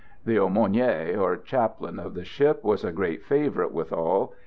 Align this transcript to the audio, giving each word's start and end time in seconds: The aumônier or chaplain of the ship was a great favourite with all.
The 0.25 0.35
aumônier 0.37 1.15
or 1.15 1.37
chaplain 1.37 1.99
of 1.99 2.15
the 2.15 2.23
ship 2.25 2.63
was 2.63 2.83
a 2.83 2.91
great 2.91 3.23
favourite 3.23 3.71
with 3.71 3.93
all. 3.93 4.33